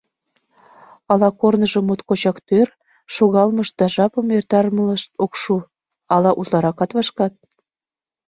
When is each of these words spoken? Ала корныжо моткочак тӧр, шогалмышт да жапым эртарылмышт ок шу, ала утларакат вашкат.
Ала 1.11 1.29
корныжо 1.39 1.79
моткочак 1.87 2.37
тӧр, 2.47 2.67
шогалмышт 3.13 3.73
да 3.79 3.85
жапым 3.95 4.27
эртарылмышт 4.37 5.09
ок 5.23 5.33
шу, 5.41 5.55
ала 6.13 6.31
утларакат 6.39 6.91
вашкат. 6.97 7.33